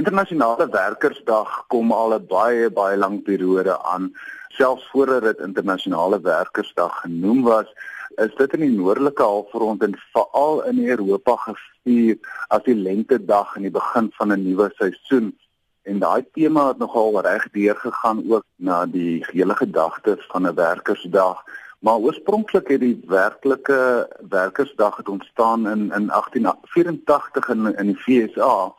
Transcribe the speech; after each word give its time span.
Internasionale 0.00 0.64
Werkersdag 0.72 1.48
kom 1.68 1.90
al 1.92 2.14
'n 2.16 2.26
baie 2.28 2.68
baie 2.70 2.96
lang 2.96 3.16
periode 3.22 3.74
aan. 3.92 4.04
Selfs 4.48 4.86
voordat 4.92 5.22
dit 5.22 5.38
Internasionale 5.48 6.20
Werkersdag 6.20 7.00
genoem 7.00 7.42
was, 7.42 7.68
is 8.16 8.32
dit 8.38 8.52
in 8.52 8.60
die 8.60 8.78
noordelike 8.78 9.22
halfrond 9.22 9.82
en 9.82 9.98
veral 10.12 10.64
in 10.70 10.80
Europa 10.86 11.36
gevier 11.36 12.16
as 12.48 12.64
die 12.64 12.74
lentedag 12.74 13.56
aan 13.56 13.68
die 13.68 13.76
begin 13.76 14.08
van 14.16 14.32
'n 14.32 14.42
nuwe 14.48 14.70
seisoen. 14.80 15.38
En 15.82 15.98
daai 15.98 16.24
tema 16.32 16.68
het 16.68 16.78
nogal 16.78 17.20
reg 17.20 17.50
deurgegaan 17.50 18.24
ook 18.32 18.44
na 18.56 18.86
die 18.86 19.24
hele 19.32 19.54
gedagte 19.54 20.16
van 20.32 20.46
'n 20.46 20.54
werkersdag. 20.54 21.44
Maar 21.78 21.96
oorspronklik 21.96 22.68
het 22.68 22.80
die 22.80 23.00
werklike 23.06 24.08
werkersdag 24.28 24.96
het 24.96 25.08
ontstaan 25.08 25.68
in 25.68 25.92
in 25.92 26.08
1884 26.08 27.48
in 27.48 27.76
in 27.76 27.86
die 27.86 28.02
VSA 28.04 28.72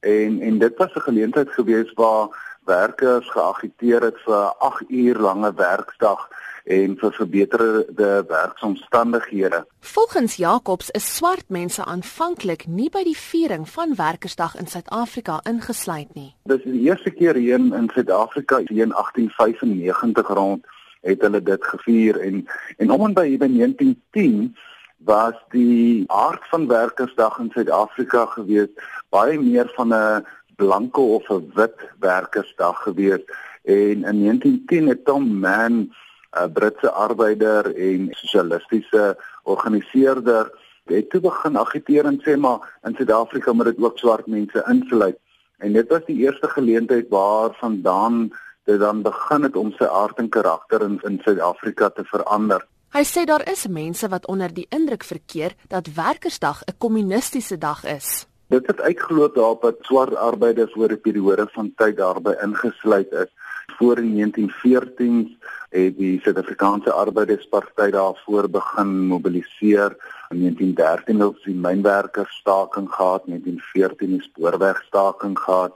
en 0.00 0.40
en 0.40 0.58
dit 0.58 0.76
was 0.76 0.94
'n 0.94 1.00
geleentheid 1.00 1.50
gewees 1.50 1.92
waar 1.94 2.28
werkers 2.64 3.30
geagiteer 3.30 4.02
het 4.02 4.18
vir 4.24 4.54
8 4.58 4.84
uur 4.88 5.18
lange 5.18 5.52
werkdag 5.54 6.28
en 6.64 6.96
vir 6.98 7.12
verbeterde 7.12 8.24
werksomstandighede. 8.28 9.66
Volgens 9.80 10.36
Jacobs 10.36 10.90
is 10.90 11.16
swart 11.16 11.48
mense 11.48 11.84
aanvanklik 11.84 12.66
nie 12.66 12.90
by 12.90 13.02
die 13.04 13.16
viering 13.16 13.68
van 13.68 13.94
Werkersdag 13.96 14.56
in 14.56 14.66
Suid-Afrika 14.66 15.40
ingesluit 15.42 16.14
nie. 16.14 16.34
Dis 16.44 16.62
die 16.62 16.80
eerste 16.80 17.10
keer 17.10 17.34
hier 17.34 17.58
in 17.58 17.90
Suid-Afrika 17.94 18.58
in 18.58 18.92
1895 18.92 20.28
rond 20.28 20.66
het 21.00 21.20
hulle 21.20 21.42
dit 21.42 21.64
gevier 21.64 22.20
en 22.20 22.46
en 22.76 22.90
om 22.90 23.04
en 23.04 23.14
by 23.14 23.36
1910 23.38 24.56
was 25.04 25.34
die 25.50 26.04
aard 26.06 26.42
van 26.48 26.66
Werkersdag 26.68 27.38
in 27.38 27.50
Suid-Afrika 27.54 28.26
gewees 28.26 28.68
baie 29.08 29.40
meer 29.40 29.70
van 29.76 29.94
'n 29.94 30.26
blanke 30.56 31.00
of 31.00 31.30
'n 31.30 31.50
wit 31.54 31.78
Werkersdag 31.98 32.82
gewees 32.82 33.24
en 33.64 34.04
in 34.04 34.20
1910 34.22 34.88
het 34.88 35.04
Tom 35.04 35.38
Mann 35.38 35.92
'n 36.30 36.52
Britse 36.52 36.90
arbeider 36.90 37.76
en 37.76 38.08
sosialistiese 38.10 39.16
organiseerder 39.42 40.50
het 40.84 41.10
toe 41.10 41.20
begin 41.20 41.58
agiteer 41.58 42.04
en 42.04 42.20
sê 42.22 42.36
maar 42.36 42.78
in 42.82 42.94
Suid-Afrika 42.94 43.52
moet 43.52 43.64
dit 43.64 43.82
ook 43.82 43.98
swart 43.98 44.26
mense 44.26 44.64
insluit. 44.68 45.18
En 45.58 45.72
dit 45.72 45.88
was 45.88 46.04
die 46.06 46.16
eerste 46.16 46.48
geleentheid 46.48 47.08
waar 47.08 47.50
vandaan 47.52 48.30
dit 48.64 48.78
dan 48.80 49.02
begin 49.02 49.42
het 49.42 49.56
om 49.56 49.72
sy 49.72 49.84
aard 49.84 50.18
en 50.18 50.28
karakter 50.28 50.82
in 50.82 51.00
in 51.02 51.20
Suid-Afrika 51.22 51.88
te 51.88 52.04
verander. 52.04 52.66
Hy 52.90 53.04
sê 53.06 53.22
daar 53.22 53.44
is 53.46 53.68
mense 53.70 54.08
wat 54.10 54.24
onder 54.26 54.50
die 54.50 54.64
indruk 54.74 55.04
verkeer 55.06 55.52
dat 55.70 55.92
Werkersdag 55.94 56.62
'n 56.66 56.74
kommunistiese 56.78 57.58
dag 57.58 57.84
is. 57.84 58.26
Dit 58.48 58.66
het 58.66 58.80
uitgeloop 58.80 59.34
daarop 59.34 59.62
dat 59.62 59.76
swart 59.80 60.14
arbeiders 60.14 60.74
oor 60.76 60.90
'n 60.90 61.00
periode 61.00 61.46
van 61.52 61.72
tyd 61.76 61.96
daarby 61.96 62.32
ingesluit 62.42 63.12
is. 63.12 63.30
Voor 63.78 63.98
in 63.98 64.14
1914 64.14 65.38
het 65.68 65.96
die 65.98 66.20
Suid-Afrikaanse 66.20 66.92
Arbeidersparty 66.92 67.90
daarvoor 67.90 68.50
begin 68.50 69.06
mobiliseer. 69.06 69.96
In 70.28 70.38
1913 70.38 71.20
het 71.20 71.44
die 71.44 71.54
mynwerkers 71.54 72.36
staking 72.36 72.90
gehad, 72.90 73.22
in 73.26 73.30
1914 73.30 74.10
die 74.10 74.22
spoorwegstaking 74.22 75.38
gehad. 75.38 75.72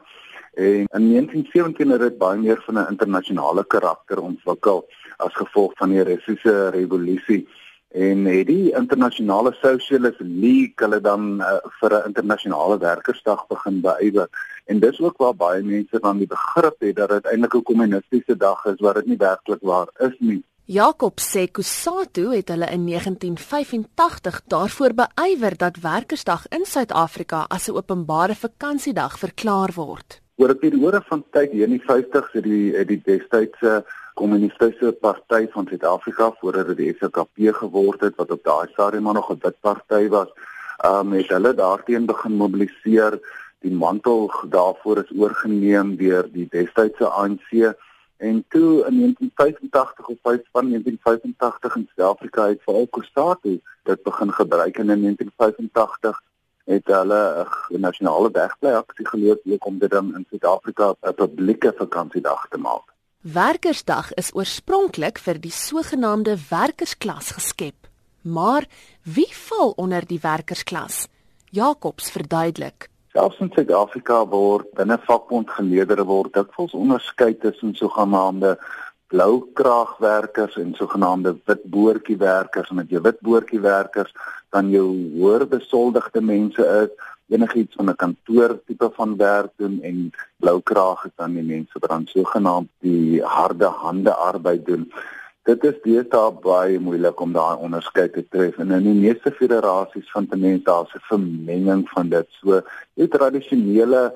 En 0.55 0.87
in 0.91 1.09
1917 1.11 1.91
het 1.91 2.01
dit 2.01 2.19
baie 2.19 2.39
meer 2.39 2.63
van 2.67 2.75
'n 2.79 2.91
internasionale 2.91 3.65
karakter 3.65 4.21
ontwikkel 4.21 4.87
as 5.17 5.35
gevolg 5.35 5.73
van 5.79 5.91
die 5.91 6.03
Russiese 6.03 6.71
revolusie 6.71 7.47
en 7.95 8.25
het 8.27 8.47
die 8.47 8.73
internasionale 8.75 9.53
Socialist 9.61 10.21
League 10.21 10.83
hulle 10.83 11.01
dan 11.01 11.41
uh, 11.41 11.59
vir 11.81 11.93
'n 11.95 12.07
internasionale 12.11 12.79
werkersdag 12.79 13.47
begin 13.47 13.81
beywer 13.81 14.29
en 14.67 14.81
dis 14.81 15.01
ook 15.01 15.17
waar 15.17 15.35
baie 15.35 15.63
mense 15.63 16.01
dan 16.01 16.19
die 16.19 16.27
begrip 16.27 16.81
het 16.81 16.97
dat 16.97 17.09
dit 17.09 17.25
eintlik 17.27 17.55
'n 17.55 17.63
kommunistiese 17.63 18.37
dag 18.37 18.65
is 18.65 18.81
wat 18.81 18.95
dit 18.95 19.07
nie 19.07 19.17
werklik 19.17 19.63
waar 19.63 19.89
is 19.99 20.17
nie. 20.19 20.43
Jakob 20.67 21.21
sê 21.21 21.51
Kusatu 21.51 22.33
het 22.33 22.49
hulle 22.49 22.71
in 22.71 22.85
1985 22.87 24.43
daarvoor 24.47 24.93
beywer 24.95 25.57
dat 25.57 25.77
Werkersdag 25.77 26.47
in 26.49 26.65
Suid-Afrika 26.65 27.45
as 27.49 27.69
'n 27.69 27.77
openbare 27.77 28.35
vakansiedag 28.35 29.19
verklaar 29.19 29.71
word. 29.75 30.24
Oor 30.37 30.51
'n 30.51 30.59
periode 30.59 31.01
van 31.07 31.21
tyd 31.31 31.53
hier 31.53 31.69
in 31.69 31.77
die 31.77 31.87
50s 31.89 32.33
het 32.37 32.43
die 32.43 32.75
het 32.75 32.89
die 32.89 33.03
destydse 33.07 33.85
kommunistiese 34.19 34.91
party 35.07 35.47
van 35.53 35.69
Suid-Afrika 35.71 36.27
voordat 36.41 36.67
dit 36.71 36.81
die 36.81 36.95
SKP 36.99 37.53
geword 37.59 38.01
het 38.01 38.17
wat 38.19 38.33
op 38.35 38.43
daai 38.43 38.67
stadium 38.73 39.07
maar 39.07 39.15
nog 39.15 39.31
'n 39.31 39.39
wit 39.45 39.61
party 39.61 40.09
was, 40.09 40.31
um 40.91 41.13
het 41.13 41.29
hulle 41.29 41.55
daarteen 41.55 42.07
begin 42.07 42.35
mobiliseer. 42.43 43.21
Die 43.61 43.77
mantel 43.85 44.33
daarvoor 44.49 44.99
is 45.05 45.15
oorgeneem 45.17 45.97
deur 45.97 46.27
die 46.33 46.49
destydse 46.51 47.07
ANC 47.09 47.51
en 48.17 48.45
toe 48.49 48.71
in 48.89 48.95
1985 48.99 50.09
of 50.09 50.19
1985 50.23 51.77
in 51.77 51.89
Suid-Afrika 51.95 52.49
het 52.49 52.63
vir 52.67 52.75
Alkostatu 52.75 53.61
dit 53.83 54.03
begin 54.03 54.33
gebruik 54.33 54.79
en 54.79 54.91
in 54.91 55.01
1985 55.03 56.23
het 56.65 56.87
hulle 56.87 57.47
'n 57.71 57.81
nasionale 57.81 58.31
wegblij 58.31 58.77
aksie 58.77 59.07
geloop 59.09 59.67
om 59.67 59.79
dit 59.79 59.91
dan 59.91 60.15
in 60.15 60.27
Suid-Afrika 60.31 60.95
'n 61.01 61.15
publieke 61.15 61.75
vakansiedag 61.77 62.49
te 62.49 62.59
maak. 62.59 62.93
Werkersdag 63.21 64.15
is 64.15 64.35
oorspronklik 64.35 65.19
vir 65.19 65.41
die 65.41 65.51
sogenaamde 65.51 66.37
werkersklas 66.51 67.31
geskep. 67.31 67.75
Maar 68.23 68.67
wie 69.03 69.29
val 69.31 69.71
onder 69.77 70.07
die 70.07 70.19
werkersklas? 70.21 71.07
Jacobs 71.51 72.11
verduidelik. 72.11 72.89
Selfs 73.13 73.39
in 73.39 73.51
Suid-Afrika 73.55 74.27
word 74.27 74.71
binne 74.75 74.99
vakbondgeleedere 75.07 76.05
word 76.05 76.33
dikwels 76.35 76.73
onderskei 76.73 77.37
tussen 77.39 77.75
sogenaamde 77.75 78.59
blou 79.15 79.47
kraagwerkers 79.55 80.57
en 80.59 80.75
sogenaamde 80.75 81.37
wit 81.47 81.63
boortjie 81.71 82.17
werkers 82.19 82.71
en 82.71 82.81
met 82.83 82.91
jou 82.91 83.03
wit 83.03 83.21
boortjie 83.23 83.61
werkers 83.63 84.15
dan 84.55 84.71
jou 84.75 84.87
hoër 85.15 85.47
besoldigde 85.51 86.23
mense 86.35 86.65
is 86.83 87.13
enigiets 87.35 87.79
van 87.79 87.91
'n 87.91 88.01
kantoor 88.03 88.59
tipe 88.67 88.89
van 88.97 89.17
werk 89.17 89.53
doen 89.57 89.79
en 89.83 90.11
blou 90.43 90.61
kraag 90.71 91.05
is 91.05 91.15
dan 91.17 91.35
die 91.35 91.47
mense 91.55 91.79
wat 91.79 91.91
dan 91.91 92.07
sogenaamd 92.07 92.69
die 92.81 93.23
harde 93.23 93.71
hande 93.85 94.15
arbeid 94.15 94.67
doen. 94.67 94.93
Dit 95.45 95.65
is 95.65 95.79
deesdae 95.85 96.33
baie 96.43 96.81
moeilik 96.81 97.21
om 97.21 97.33
daai 97.33 97.57
onderskeid 97.57 98.13
te 98.13 98.25
tref. 98.29 98.59
En 98.59 98.71
in 98.71 98.83
die 98.83 99.01
meeste 99.07 99.31
federasies 99.31 100.11
van 100.11 100.27
tenminste 100.27 100.71
daar's 100.71 100.95
'n 100.95 101.07
vermenging 101.11 101.89
van 101.89 102.09
dit. 102.09 102.27
So 102.41 102.61
die 102.95 103.09
tradisionele 103.09 104.13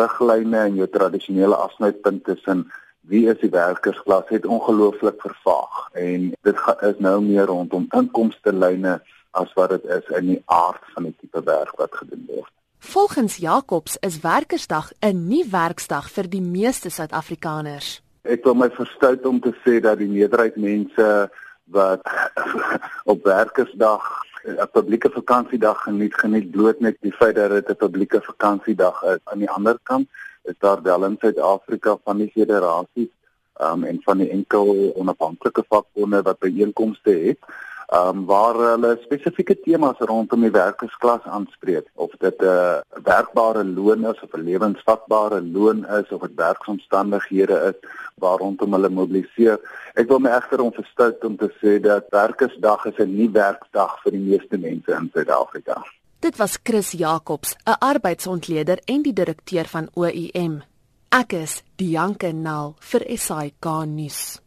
riglyne 0.00 0.58
en 0.58 0.74
jou 0.74 0.88
tradisionele 0.88 1.54
afsnypunt 1.54 2.24
tussen 2.24 2.66
wie 3.08 3.26
is 3.30 3.38
die 3.40 3.50
werkersklas 3.50 4.28
het 4.28 4.46
ongelooflik 4.46 5.20
vervaag 5.20 5.88
en 5.92 6.32
dit 6.42 6.58
is 6.80 6.98
nou 6.98 7.20
meer 7.22 7.46
rondom 7.46 7.86
inkomste 7.94 8.52
lyne 8.52 8.98
as 9.30 9.52
wat 9.54 9.70
dit 9.70 9.84
is 9.98 10.10
in 10.18 10.32
die 10.32 10.42
aard 10.44 10.82
van 10.94 11.08
die 11.08 11.14
tipe 11.20 11.42
werk 11.44 11.76
wat 11.78 11.94
gedoen 11.94 12.24
word. 12.26 12.52
Volgens 12.78 13.36
Jacobs 13.36 13.96
is 14.00 14.20
Werkersdag 14.20 14.92
'n 15.00 15.26
nie 15.28 15.44
werksdag 15.50 16.10
vir 16.10 16.28
die 16.28 16.40
meeste 16.40 16.90
Suid-Afrikaners. 16.90 18.02
Ek 18.22 18.44
wil 18.44 18.54
my 18.54 18.70
verstout 18.70 19.26
om 19.26 19.40
te 19.40 19.54
sê 19.64 19.80
dat 19.80 19.98
die 19.98 20.08
meerderheid 20.08 20.56
mense 20.56 21.30
wat 21.64 22.00
op 23.12 23.24
Werkersdag 23.24 24.02
'n 24.46 24.68
publieke 24.72 25.10
vakansiedag 25.10 25.82
geniet, 25.82 26.14
geniet 26.14 26.50
bloot 26.50 26.80
net 26.80 26.96
die 27.00 27.12
feit 27.12 27.34
dat 27.34 27.50
dit 27.50 27.68
'n 27.70 27.76
publieke 27.76 28.20
vakansiedag 28.22 29.02
is. 29.02 29.18
Aan 29.24 29.38
die 29.38 29.50
ander 29.50 29.78
kant 29.82 30.08
is 30.46 30.58
daar 30.58 30.82
wel 30.82 31.04
in 31.04 31.16
Suid-Afrika 31.20 31.96
van 32.04 32.22
die 32.22 32.30
federasies 32.34 33.12
um, 33.60 33.84
en 33.84 34.00
van 34.04 34.18
die 34.18 34.30
enkel 34.30 34.92
onafhanklike 34.94 35.64
vakbonde 35.68 36.22
wat 36.22 36.38
byeenkomste 36.38 37.14
het 37.28 37.38
um, 37.94 38.24
waar 38.26 38.54
hulle 38.54 38.98
spesifieke 39.02 39.56
temas 39.60 39.98
rondom 39.98 40.46
die 40.46 40.52
werkersklas 40.54 41.24
aanspreek 41.24 41.86
of 41.94 42.10
dit 42.18 42.40
'n 42.40 42.44
uh, 42.44 42.80
werkbare 43.04 43.64
loon 43.64 44.06
is 44.12 44.20
of 44.22 44.32
'n 44.34 44.46
lewensvatbare 44.50 45.42
loon 45.42 45.86
is 45.98 46.08
of 46.10 46.20
dit 46.20 46.34
werksomstandighede 46.34 47.56
is 47.70 47.78
waar 48.14 48.38
rondom 48.38 48.72
hulle 48.72 48.88
mobiliseer. 48.88 49.58
Ek 49.94 50.08
wil 50.08 50.18
my 50.18 50.30
egter 50.30 50.60
onverstout 50.60 51.24
om 51.24 51.36
te 51.36 51.50
sê 51.60 51.80
dat 51.80 52.04
Werkersdag 52.10 52.84
is 52.84 52.98
'n 52.98 53.16
nie 53.16 53.30
werkdag 53.30 54.02
vir 54.02 54.12
die 54.12 54.26
meeste 54.30 54.58
mense 54.58 54.92
in 54.92 55.10
Suid-Afrika. 55.12 55.84
Dit 56.18 56.36
was 56.36 56.58
Chris 56.62 56.90
Jacobs, 56.90 57.54
'n 57.64 57.76
arbeidsontleder 57.78 58.78
en 58.84 59.02
die 59.02 59.12
direkteur 59.12 59.66
van 59.68 59.88
OUM. 59.94 60.62
Ek 61.08 61.32
is 61.32 61.62
Dianke 61.76 62.32
Nel 62.32 62.74
vir 62.78 63.18
SAK 63.18 63.84
nuus. 63.86 64.40